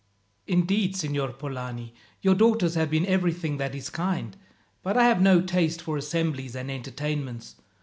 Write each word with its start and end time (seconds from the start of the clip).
"Indeed, 0.47 0.97
Signor 0.97 1.33
Polani, 1.33 1.93
your 2.23 2.33
daughters 2.33 2.73
have 2.73 2.89
been 2.89 3.05
everything 3.05 3.57
that 3.57 3.75
is 3.75 3.91
kind, 3.91 4.35
but 4.81 4.97
I 4.97 5.03
have 5.03 5.21
no 5.21 5.41
taste 5.41 5.79
for 5.79 5.95
assemblies 5.95 6.55
and 6.55 6.71
entertainments. 6.71 7.57